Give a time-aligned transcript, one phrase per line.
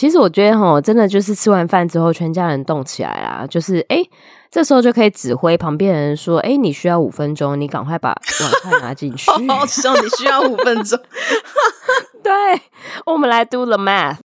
[0.00, 4.10] 其实我觉得哈，真的就是吃完饭之后，全家人动起来啦，就是哎、欸，
[4.50, 9.30] 这时候就可以指挥旁边人说，哎、欸，你需要五分钟，你赶快把碗筷拿进去。
[9.46, 10.98] 好笑，你需要五分钟。
[12.24, 12.32] 对，
[13.04, 14.16] 我们来 do the math。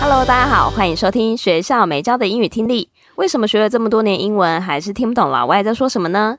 [0.00, 2.88] Hello，大家好，欢迎收听学校没教的英语听力。
[3.16, 6.38] 为什么学了这么多年英文，还是听不懂老外在说什么呢？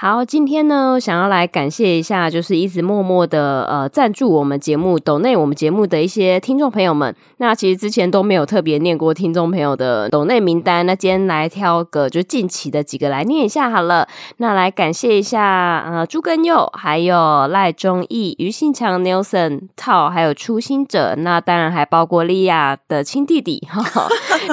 [0.00, 7.12] 好，今天呢，想要来感谢一下，就是一直默默的呃赞助我们节目、抖内我们节目的一些听众朋友们。
[7.38, 14.06] 那其实之前都没有特别念过听众朋友的抖内名单，那今天来挑个就近期的几个来念一下好了。
[14.36, 21.16] 那来感谢一下呃朱根佑，还有赖忠义、于信强、Nelson、套，还有初心者。
[21.16, 23.66] 那当然还包括莉亚的亲弟弟。
[23.68, 24.08] 哈 哈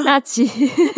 [0.05, 0.49] 那其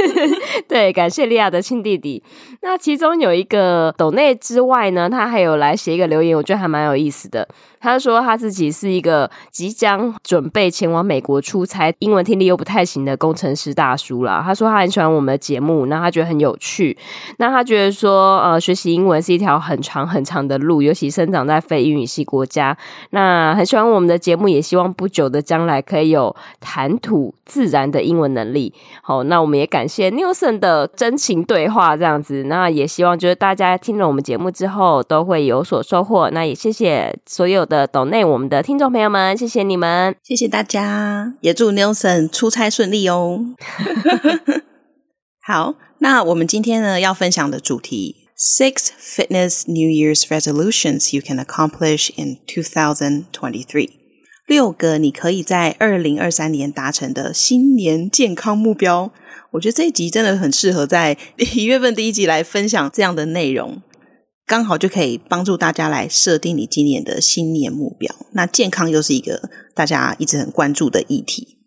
[0.70, 2.24] 对，感谢莉亚的亲弟弟。
[2.62, 4.37] 那其中有一个抖内。
[4.38, 7.48] 之外呢，他还有来写一个留言，我觉得还蛮有意思的。
[7.80, 14.42] 他说他自己是一个即将准备前往美国出差、英文听力又不太行的工程师大叔啦。
[14.44, 16.98] 他说他很喜欢我们的节目，那他觉得很有趣。
[17.38, 22.78] 那他觉得说，呃，学习英文是一条很长很长的路，尤其生长在非英语系国家。
[23.10, 28.74] 那很喜欢我们的节目，也希望不久的将来可以有谈吐自然的英文能力。
[29.02, 32.46] 好，那我们也感谢 Nelson 的真情对话，这样子。
[32.46, 36.30] 那也希望就是大家听了我们节目之后都会有所收获。
[36.32, 43.46] 那也谢谢所有的抖内我们的听众朋友们，谢谢你们，谢谢大家，也祝 Nelson 出差顺利哦。
[45.46, 53.90] 好，那我们今天呢要分享的主题：Six Fitness New Year's Resolutions You Can Accomplish in 2023。
[54.48, 59.12] 六个你可以在二零二三年达成的新年健康目标。
[59.52, 61.18] 我觉得这一集真的很适合在
[61.56, 63.82] 一月份第一集来分享这样的内容。
[64.48, 68.16] 刚好就可以帮助大家来设定你今年的新年目标。
[68.32, 71.58] 那健康又是一个大家一直很关注的议题。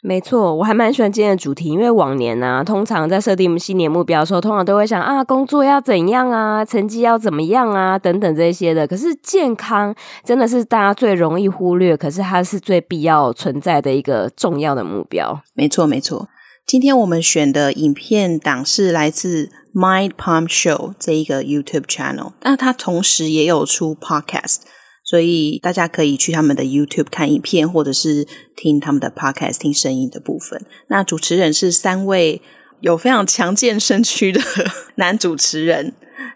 [0.00, 8.86] 没错，我还蛮喜欢今天的主题，因为往年呢、啊，通常在设定新年目标的时候，通常都会想啊，工作要怎样啊，成绩要怎么样啊，等等这些的。
[8.86, 9.92] 可是健康
[10.24, 15.42] 真的是大家最容易忽略，可是它是最必要存在的一个重要的目标。
[15.54, 16.28] 没错，没错。
[16.64, 24.58] 今天我们选的影片档是来自 Mind Pump Show 这一个 YouTube channel，那它同时也有出 Podcast，
[25.04, 30.64] 所以大家可以去他们的 YouTube 看影片，或者是听他们的 Podcast 听声音的部分。
[30.88, 32.42] 那主持人是三位
[32.80, 34.40] 有非常强健身躯的
[34.96, 35.92] 男主持人，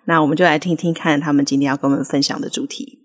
[0.06, 3.01] 那我们就来听听看他们今天要跟我们分享的主题。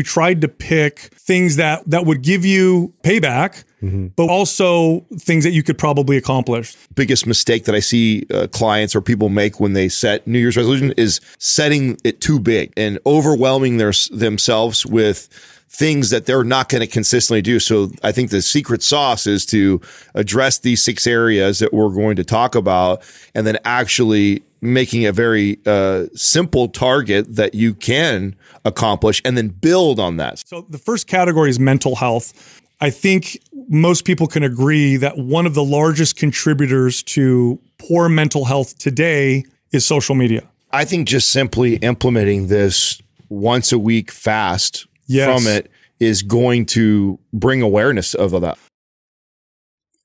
[0.00, 4.06] We tried to pick things that, that would give you payback, mm-hmm.
[4.16, 6.74] but also things that you could probably accomplish.
[6.94, 10.56] Biggest mistake that I see uh, clients or people make when they set New Year's
[10.56, 15.28] resolution is setting it too big and overwhelming their, themselves with
[15.70, 17.60] things that they're not going to consistently do.
[17.60, 19.80] So I think the secret sauce is to
[20.14, 23.02] address these six areas that we're going to talk about
[23.34, 29.48] and then actually making a very uh, simple target that you can accomplish and then
[29.48, 30.40] build on that.
[30.40, 32.60] So the first category is mental health.
[32.80, 33.38] I think
[33.68, 39.44] most people can agree that one of the largest contributors to poor mental health today
[39.70, 40.42] is social media.
[40.72, 45.25] I think just simply implementing this once a week fast yes.
[45.25, 48.57] from it is going to bring awareness of that.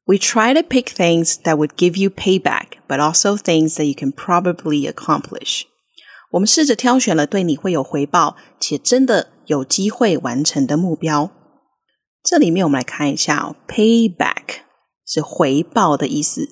[0.07, 3.95] We try to pick things that would give you payback, but also things that you
[3.95, 5.67] can probably accomplish.
[6.33, 11.31] 我们试着挑选了对你会有回报且真的有机会完成的目标。
[12.23, 14.61] 这里面我们来看一下哦，payback
[15.07, 16.49] 是回报的意思，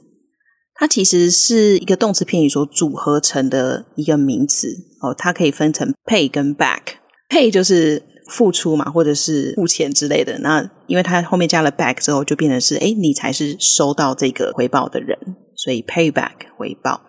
[0.75, 4.69] 它其实是一个动词片语所组合成的一个名词
[5.01, 10.40] 哦，它可以分成 pay 跟 back。pay 就是 付出嘛，或者是付钱之类的。
[10.40, 15.18] 那因为它后面加了 back 之后，就变成是诶，你才是收到这个回报的人，
[15.56, 17.02] 所以 payback 回报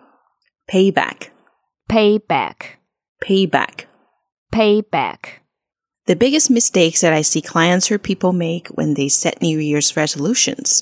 [0.67, 1.35] ，payback。
[1.87, 2.79] Payback,
[3.19, 3.85] payback,
[4.49, 5.17] payback.
[6.07, 9.89] The biggest mistakes that I see clients or people make when they set New Year's
[9.89, 10.79] resolutions.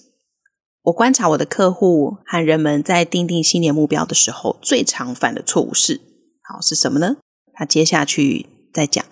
[0.84, 6.00] 我观察我的客户和人们在订定新年目标的时候，最常犯的错误是，
[6.42, 7.18] 好，是什么呢？
[7.54, 9.04] 他接下去再讲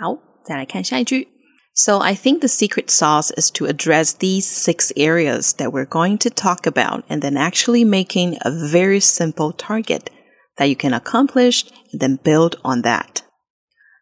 [0.00, 0.16] 好，
[0.46, 1.33] 再来看下一句。
[1.73, 6.29] So I think the secret sauce is to address these six areas that we're going to
[6.29, 10.09] talk about and then actually making a very simple target
[10.57, 11.63] that you can accomplish
[11.93, 13.23] and then build on that.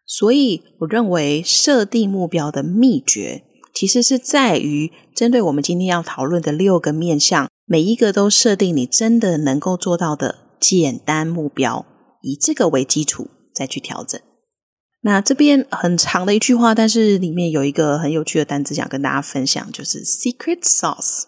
[0.04, 11.86] 所以我认为设定目标的秘诀其实是在于针对我们今天要讨论的六个面向，每一个都设定你真的能够做到的简单目标，
[12.22, 14.20] 以这个为基础再去调整。
[15.05, 21.23] 那这边很长的一句话，但是里面有一个很有趣的单词想跟大家分享，就是 secret sauce。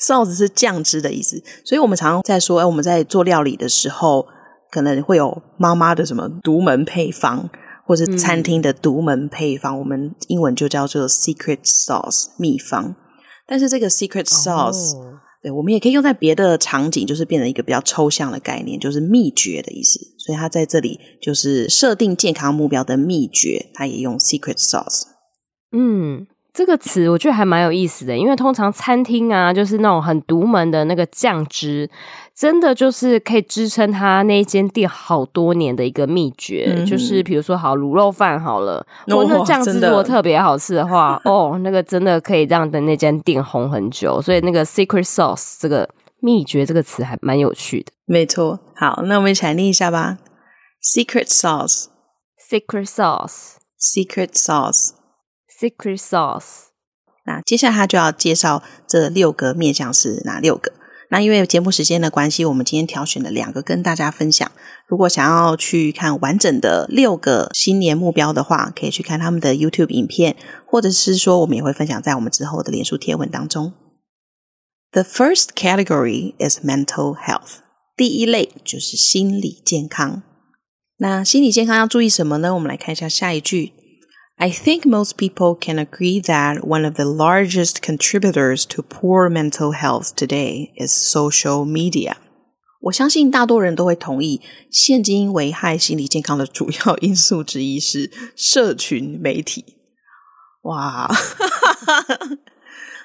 [0.00, 4.26] sauce 是酱汁的意思，所以我们常常在说，哎，我们在做料理的时候，
[4.70, 7.48] 可能会有妈妈的什么独门配方，
[7.86, 12.96] 或是餐厅的独门配方，嗯、我们英文就叫做 secret sauce 秘方。
[13.46, 20.00] 但是这个 secret sauce，、哦、对，我们也可以用在别的场景，就是变成一个比较抽象的概念，就是秘诀的意思。
[20.24, 25.02] 所以他在这里就是设定健康目标的秘诀，他也用 secret sauce。
[25.72, 31.90] 嗯，这个词我觉得还蛮有意思的，因为通常餐厅啊，就是那种很独门的那个酱汁，
[32.36, 36.72] 真的就是可以支撑他那一间店好多年的一个秘诀。
[36.76, 44.22] 嗯、就是比如说，好卤肉饭好了，如果那酱汁如果特别好吃的话， 哦，那个真的可以让的那间店红很久。
[44.22, 45.88] 所以那个 secret sauce 这个。
[46.22, 48.60] 秘诀这个词还蛮有趣的，没错。
[48.76, 50.18] 好，那我们一起来念一下吧。
[50.80, 56.68] Secret sauce，secret sauce，secret sauce，secret sauce。
[57.26, 60.72] 那接下来他就要介绍这六个面向是哪六个。
[61.10, 64.50] 那因为节目时间的关系，我们今天挑选了两个跟大家分享。
[64.86, 73.72] 如果想要去看完整的六个新年目标的话，可以去看他们的 YouTube 影片，或者是说我们也会分享在我们之后的脸书贴文当中。
[74.91, 77.59] The first category is mental health。
[77.95, 80.23] 第一类就是心理健康。
[80.97, 82.53] 那心理健康要注意什么呢？
[82.55, 83.73] 我们来看一下下一句。
[84.37, 90.11] I think most people can agree that one of the largest contributors to poor mental health
[90.15, 92.17] today is social media。
[92.81, 94.41] 我相信大多人都会同意，
[94.71, 99.65] 现今危害心理健康的主要因素之一是社群媒体。
[100.61, 101.09] 哇！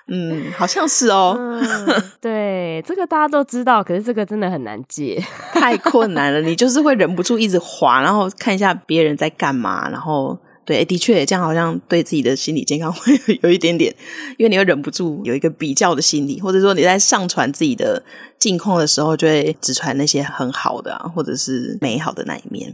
[0.10, 1.36] 嗯，好像是哦。
[1.38, 5.22] 嗯、对，这个大家都知道，可是这个真的很难戒，
[5.54, 6.42] 太困难了。
[6.42, 13.94] 你就是会忍不住一直滑，然后看一下别人在干嘛，然后对，的确这样好像对自己的心理健康会有一点点，
[14.38, 18.02] 因为你会忍不住有一个比较的心理，或者说你在上传自己的
[18.40, 22.72] 近况的时候，就会只传那些很好的啊，或者是美好的那一面。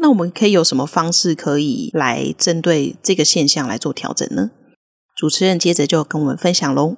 [0.00, 4.50] 那我们可以有什么方式可以来针对这个现象来做调整呢？
[5.16, 6.96] 主持人接着就跟我们分享喽。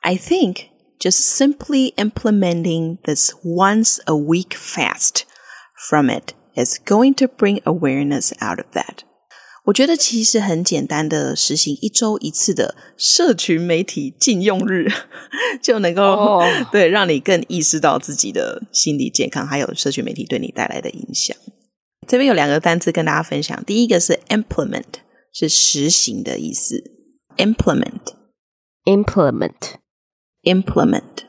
[0.00, 0.66] I think
[0.98, 5.22] just simply implementing this once a week fast
[5.88, 9.04] from it is going to bring awareness out of that。
[9.66, 14.90] 我觉得其实很简单的实行一周一次的社群媒体禁用日，
[15.62, 16.42] 就能够、oh.
[16.72, 21.36] 对让你更意识到自己的心理健康，还有社群媒体对你带来的影响。
[22.08, 24.94] 这边有两个单词跟大家分享，第一个是 implement，
[25.32, 26.82] 是实行的意思。
[27.36, 28.14] Implement,
[28.84, 29.76] implement,
[30.42, 31.24] implement,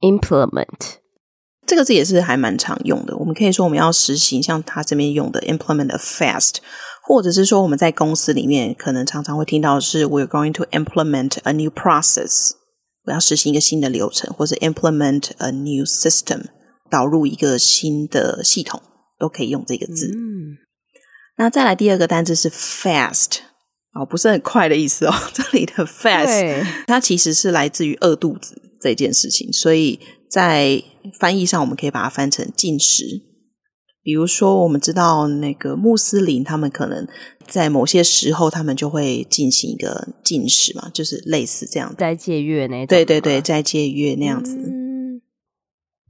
[0.00, 0.96] implement，
[1.66, 3.16] 这个字也是还蛮常用的。
[3.16, 6.56] 我们可以说我们要实行像他这边用的 implement a fast，
[7.02, 12.52] 或者是说我们在公司里面可能常常会听到的是 we're going to implement a new process，
[13.04, 16.44] 我要实行一个新的流程，或者 implement a new system，
[16.88, 18.80] 导入一个新的系统，
[19.18, 20.06] 都可以用这个字。
[20.14, 20.58] 嗯
[21.38, 23.40] 那再来第二个单字是 fast
[23.98, 25.14] 哦，不是很快的意思哦。
[25.32, 29.98] 这里的 fast 它其实是来自于饿肚子这件事情，所以
[30.30, 30.82] 在
[31.18, 33.22] 翻译上我们可以把它翻成进食。
[34.02, 37.08] 比如说，我们知道那个穆斯林，他们可能
[37.48, 42.86] 在某些时候，他们就会进行一个进食嘛，就是类似这样的斋戒月那。
[42.86, 44.54] 对对对，斋戒月那样子。
[44.56, 44.85] 嗯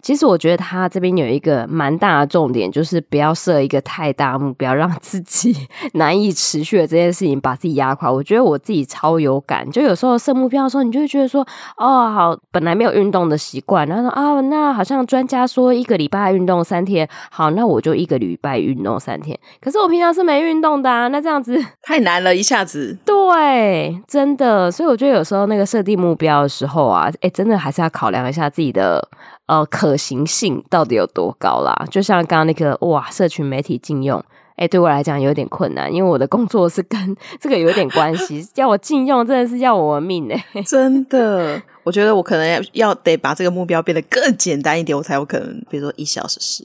[0.06, 5.52] 其实我觉得他这边有一个蛮大的重点，就是不要设一个太大目标，让 自己
[5.94, 8.08] 难以持续的这件事情把自己压垮。
[8.08, 11.44] 我觉得我自己超有感，就有时候设目标的时候，你就会觉得说，
[11.76, 19.36] 哦，好，本来没有运动的习惯，然后说啊、哦，那好像专家说一个礼拜运动三天，好，那我就一个礼拜运动三天。
[19.60, 22.96] 可是我平常是没运动的啊，那这样子 太难了，一下子。
[23.04, 29.02] 对，真的，所以我觉得有时候那个设定目标的时候啊，诶，真的还是要考量一下自己的。
[29.46, 31.86] 呃，可行性到底有多高啦？
[31.90, 34.18] 就像刚刚那个哇，社群媒体禁用，
[34.56, 40.62] 哎、欸，对我来讲有点困难，因为我的工作是跟这个有点关系，要我禁用真的是要我的命哎、欸！
[40.66, 46.64] 真的，我觉得我可能要要得把这个目标变得更简单一点，我才有可能，比如说一小时十，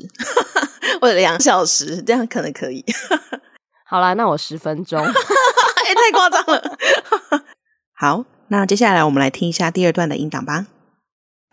[1.00, 2.83] 或者两小时，这样可能可以。
[3.85, 6.77] 好啦，那我十分钟，哎、欸，太夸张了。
[7.93, 10.65] 好，那接下来我们来听一下第二段的音档吧。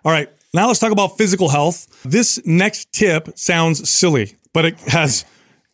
[0.02, 0.28] All right.
[0.54, 2.02] Now let's talk about physical health.
[2.04, 5.24] This next tip sounds silly, but it has,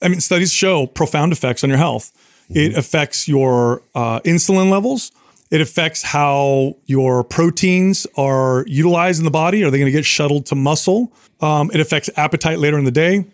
[0.02, 2.12] I mean, studies show profound effects on your health.
[2.50, 5.12] It affects your uh, insulin levels.
[5.50, 9.62] It affects how your proteins are utilized in the body.
[9.62, 11.12] Are they going to get shuttled to muscle?
[11.40, 13.24] Um, it affects appetite later in the day,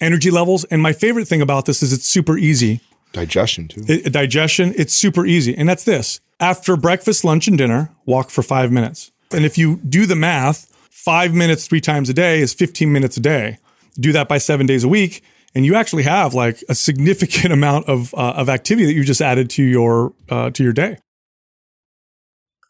[0.00, 0.64] energy levels.
[0.64, 2.80] And my favorite thing about this is it's super easy.
[3.12, 3.84] Digestion, too.
[3.86, 5.56] It, digestion, it's super easy.
[5.56, 9.12] And that's this after breakfast, lunch, and dinner, walk for five minutes.
[9.32, 10.72] And if you do the math,
[11.07, 13.57] five minutes three times a day is 15 minutes a day.
[13.99, 17.87] Do that by seven days a week, and you actually have like a significant amount
[17.87, 20.97] of uh, of activity that you just added to your uh, to your day.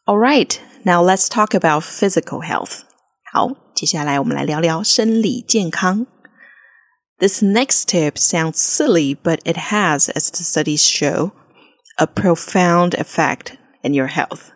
[0.05, 2.83] All right, now let's talk about physical health.
[3.31, 6.05] 好，接下来我们来聊聊生理健康。
[7.19, 11.31] This next tip sounds silly, but it has, as the studies show,
[11.97, 14.51] a profound effect in your health.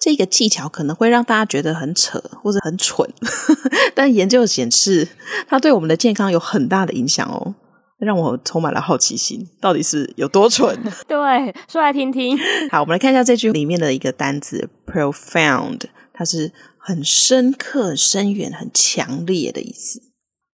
[0.00, 3.06] 这个技巧可能会让大家觉得很扯或者很蠢，
[3.94, 5.06] 但研究显示
[5.46, 7.54] 它对我们的健康有很大的影响哦，
[7.98, 10.74] 让我充满了好奇心，到底是有多蠢？
[11.06, 12.38] 对，说来听听。
[12.70, 15.82] 好，我们来看一下这句里面的一个单字 profound，
[16.14, 20.00] 它是很深刻、深远、很强烈的意思。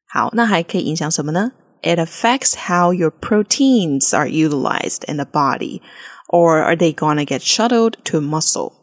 [0.07, 5.81] 好，那还可以影响什么呢？It affects how your proteins are utilized in the body,
[6.27, 8.73] or are they gonna get shuttled to muscle？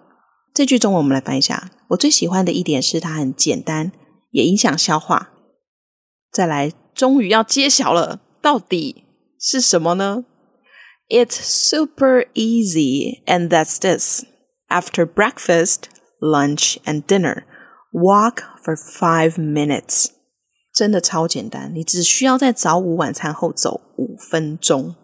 [0.52, 1.70] 这句中文我们来翻一下。
[1.90, 3.92] 我最喜欢的一点是它很简单，
[4.32, 5.30] 也影响消化。
[6.32, 9.04] 再来，终于要揭晓了，到底
[9.40, 10.26] 是什么呢
[11.09, 14.25] ？It's super easy, and that's this.
[14.69, 15.89] After breakfast,
[16.21, 17.43] lunch, and dinner,
[17.93, 20.11] walk for five minutes.
[20.73, 24.95] 真的超简单，你只需要在早午晚餐后走五分钟。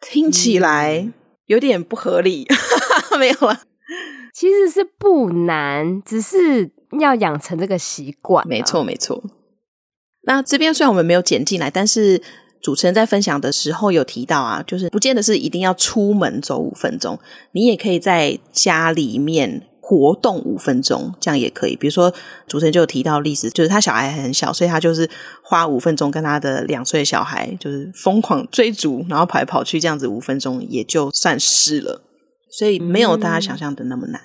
[0.00, 1.12] 听起来
[1.44, 2.46] 有点不合理，
[3.18, 3.60] 没有啊？
[4.32, 8.48] 其实是不难，只是要养成这个习惯啊。
[8.48, 9.22] 没错，没错。
[10.22, 12.22] 那这边虽然我们没有剪进来，但是。
[12.61, 17.17] 主持人在分享的时候有提到啊，就是不见得是一定要出门走五分钟，
[17.53, 21.75] 你也可以在家里面活动五分钟，这样也可以。
[21.75, 22.13] 比如说，
[22.47, 25.09] 主持人就有提到例子，就是他小孩很小，所以他就是
[25.41, 32.03] 花五分钟跟他的两岁小孩就是疯狂追逐，然后跑来跑去，这样子五分钟也就算是了。
[32.51, 34.21] 所以没有大家想象的那么难。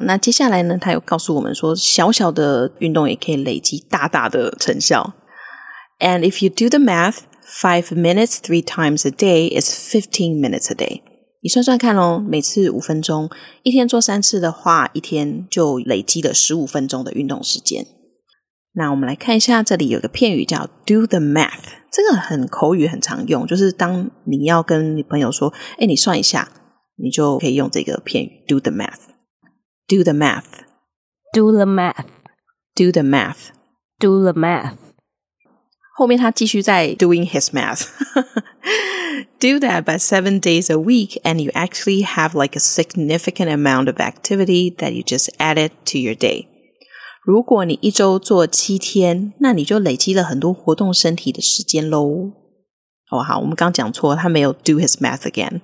[0.00, 5.12] 那接下来呢，他有告诉我们说，小小的运动也可以累积大大的成效。
[6.00, 7.18] And if you do the math.
[7.44, 11.02] Five minutes three times a day is fifteen minutes a day。
[11.42, 13.28] 你算算看哦，每次五分钟，
[13.64, 17.84] 一天做三次的话，一天就累积了十五分钟的运动时间。
[18.74, 26.48] 那我们来看一下，这里有个片语叫 “do the math”，这个很口语，很常用，就是当你要跟你朋友说：“哎，你算一下”，
[26.96, 34.91] 你就可以用这个片语 “do the math”，“do the math”，“do the math”，“do the math”，“do the math”。
[35.94, 37.86] 后面他继续在 doing his math.
[39.38, 43.88] Do that by seven days a week, and you actually have like a significant amount
[43.88, 46.46] of activity that you just added to your day.
[47.24, 52.32] 如果你一周做七天，那你就累积了很多活动身体的时间喽。
[53.10, 55.60] 哦，好，我们刚讲错，他没有 do his math again。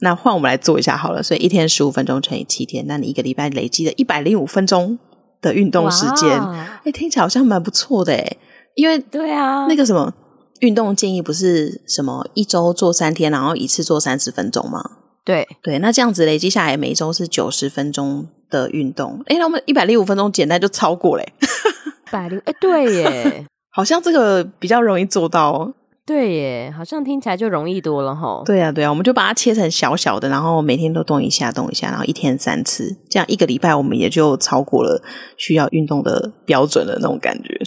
[0.00, 1.22] 那换我们来做一下好了。
[1.22, 4.98] 所以一天十五分钟乘以七天，那你一个礼拜累积了一百零五分钟
[5.40, 6.40] 的运动时间。
[6.84, 8.38] 哎，听起来好像蛮不错的诶
[8.76, 10.12] 因为对啊，那个什么
[10.60, 14.82] 运动建议不是什么一周做三天，然后一次做三十分钟吗？
[15.24, 19.20] 对对，那这样子累积下来，每一周是九十分钟的运动。
[19.26, 25.74] 诶，那我们一百零五分钟简单就超过嘞， 一百零诶，对耶， 好像这个比较容易做到哦。
[26.06, 28.42] 对耶，好像听起来就容易多了哈。
[28.44, 35.02] 对啊，对啊，我们就把它切成小小的，然后每天都动一下，动一下，然后一天三次，这样一个礼拜我们也就超过了
[35.36, 37.60] 需要运动的标准的那种感觉。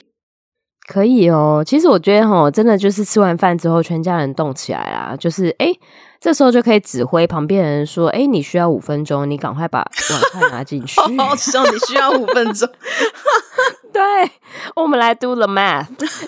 [0.91, 5.79] 可以哦，其实我觉得哈，真的就是吃完饭之后，全家人动起来啦，就是诶，
[6.19, 10.99] 这时候就可以指挥旁边人说，诶，你需要五分钟，你赶快把碗筷拿进去。
[11.21, 12.67] 哦，知道你需要五分钟。
[13.93, 14.01] 对，
[14.75, 15.85] 我们来 do the math，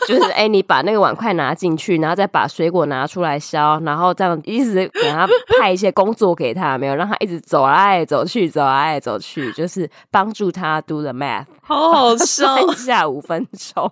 [0.07, 5.27] 就是诶，你把那个碗筷拿进去，然后再把水果拿出来削，然后这样一直给他
[5.59, 11.45] 派一些工作给他，没有让他一直走来走去，走来走去，就是帮助他 do the math。
[11.63, 13.91] 好好笑， 一下五分钟。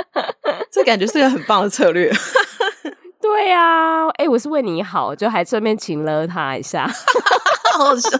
[0.70, 2.10] 这感觉是个很棒的策略。
[3.20, 6.86] 对呀、啊，哎，我是为你好，就还顺便请了他一下，
[7.72, 8.10] 好好笑。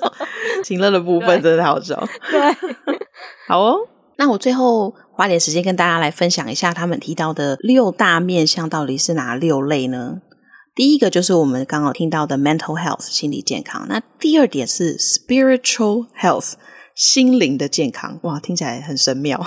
[0.63, 1.97] 请了的部分真的好笑。
[2.31, 2.41] 对，
[3.49, 3.77] 好哦。
[4.17, 10.21] 那我最后花点时间跟大家来分享一下他们提到的六大面向到底是哪六类呢？
[10.75, 16.53] 第一个就是我们刚刚听到的 mental health 心理健康，那第二点是 spiritual health
[16.95, 19.45] 心灵的健康，哇，听起来很神妙。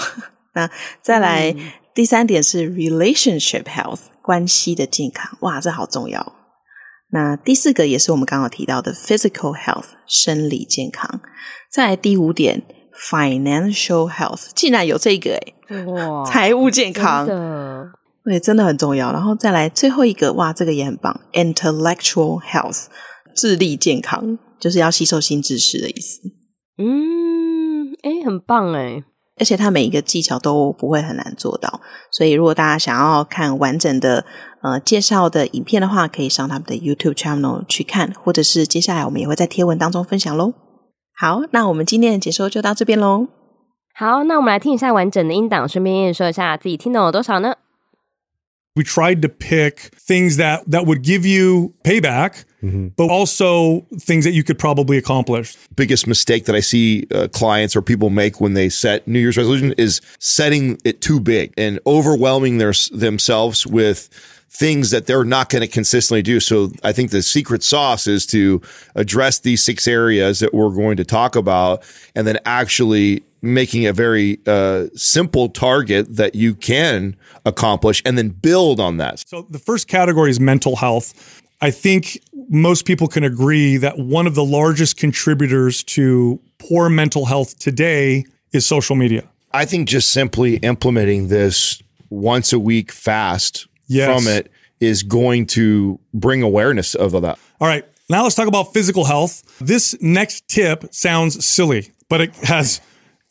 [0.53, 0.69] 那
[1.01, 6.33] 再来、嗯、第三点是 relationship health 关系的健康，哇，这好重要。
[7.11, 11.21] 那第四个也是我们刚刚提到的 physical health 生理健康。
[11.71, 17.25] 再来第五点 financial health，竟然有这个诶，哇，财务健康。
[18.25, 19.13] 对，真的很重要。
[19.13, 22.87] 然后再来最后一个，哇，这个也很棒，intellectual health，
[23.33, 26.19] 智力健康，就是要吸收新知识的意思。
[26.77, 29.05] 嗯，诶，很棒诶。
[29.37, 34.25] 而且它每一个技巧都不会很难做到，所以如果大家想要看完整的
[34.61, 40.53] 呃介绍的影片的话，可以上他们的 YouTube channel 去看，或者是接下来我们也会在贴文当中分享喽。
[41.17, 43.27] 好，那我们今天的解说就到这边喽。
[43.93, 47.55] 好，那我们来听一下完整的音档，顺便验说一下自己听懂了多少呢
[48.75, 52.89] ？We tried to pick things that, that would give you payback, mm-hmm.
[52.89, 55.55] but also things that you could probably accomplish.
[55.75, 59.37] Biggest mistake that I see uh, clients or people make when they set New Year's
[59.37, 64.09] resolution is setting it too big and overwhelming their, themselves with
[64.49, 66.39] things that they're not going to consistently do.
[66.39, 68.61] So I think the secret sauce is to
[68.95, 71.83] address these six areas that we're going to talk about
[72.15, 78.29] and then actually making a very uh, simple target that you can accomplish and then
[78.29, 79.19] build on that.
[79.27, 81.41] So the first category is mental health.
[81.61, 87.25] I think most people can agree that one of the largest contributors to poor mental
[87.25, 89.23] health today is social media.
[89.53, 94.07] I think just simply implementing this once a week fast yes.
[94.07, 97.39] from it is going to bring awareness of that.
[97.61, 97.85] All right.
[98.09, 99.43] Now let's talk about physical health.
[99.59, 102.81] This next tip sounds silly, but it has,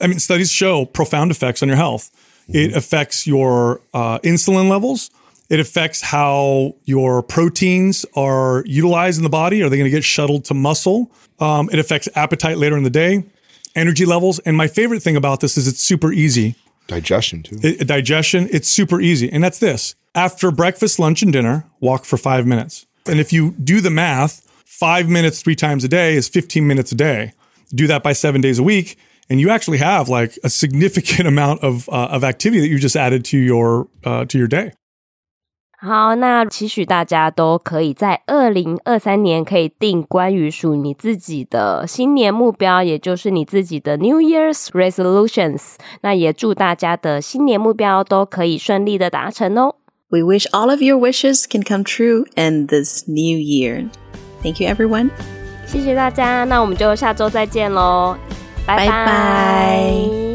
[0.01, 2.11] I mean, studies show profound effects on your health.
[2.43, 2.57] Mm-hmm.
[2.57, 5.11] It affects your uh, insulin levels.
[5.51, 9.63] It affects how your proteins are utilized in the body.
[9.63, 11.11] Are they going to get shuttled to muscle?
[11.39, 13.25] Um, it affects appetite later in the day,
[13.75, 14.39] energy levels.
[14.41, 16.57] And my favorite thing about this is it's super easy.
[16.87, 17.59] Digestion, too.
[17.63, 19.31] It, digestion, it's super easy.
[19.31, 22.87] And that's this after breakfast, lunch, and dinner, walk for five minutes.
[23.07, 26.93] And if you do the math, five minutes three times a day is 15 minutes
[26.93, 27.33] a day.
[27.75, 28.99] Do that by seven days a week
[29.30, 32.96] And you actually have like a significant amount of, uh, of activity that you just
[32.96, 34.72] added to your, uh, to your day.
[35.82, 45.76] 好，那期许大家都可以在二零二三年可以定关于属你自己的新年目标，也就是你自己的 New Year's Resolutions。
[46.02, 49.76] 那也祝大家的新年目标都可以顺利的达成哦。
[50.10, 53.88] We wish all of your wishes can come true in this new year.
[54.44, 55.12] Thank you, everyone.
[55.66, 58.18] 谢谢大家，那我们就下周再见喽，
[58.67, 60.34] 拜拜。